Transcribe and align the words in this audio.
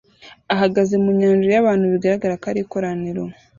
ahagaze 0.53 0.95
mu 1.03 1.09
nyanja 1.19 1.47
yabantu 1.55 1.85
bigaragara 1.93 2.39
ko 2.41 2.45
ari 2.51 2.59
ikoraniro 2.65 3.23